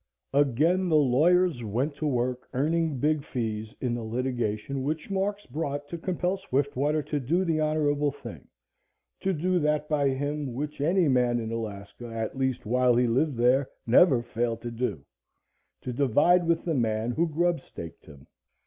Again 0.33 0.89
the 0.89 0.95
lawyers 0.95 1.63
went 1.63 1.93
to 1.97 2.07
work 2.07 2.49
earning 2.53 2.97
big 2.97 3.23
fees 3.23 3.75
in 3.79 3.93
the 3.93 4.01
litigation 4.01 4.81
which 4.81 5.11
Marks 5.11 5.45
brought 5.45 5.87
to 5.89 5.97
compel 5.99 6.37
Swiftwater 6.37 7.03
to 7.03 7.19
do 7.19 7.45
the 7.45 7.59
honorable 7.59 8.09
thing 8.09 8.47
to 9.19 9.31
do 9.31 9.59
that 9.59 9.87
by 9.87 10.09
him 10.09 10.55
which 10.55 10.81
any 10.81 11.07
man 11.07 11.39
in 11.39 11.51
Alaska, 11.51 12.07
at 12.07 12.35
least 12.35 12.65
while 12.65 12.95
he 12.95 13.05
lived 13.05 13.37
there, 13.37 13.69
never 13.85 14.23
failed 14.23 14.63
to 14.63 14.71
do 14.71 15.05
to 15.81 15.93
divide 15.93 16.47
with 16.47 16.65
the 16.65 16.73
man 16.73 17.11
who 17.11 17.27
grubstaked 17.29 18.07
him. 18.07 18.25